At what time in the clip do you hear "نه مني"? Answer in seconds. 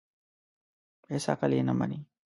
1.67-1.99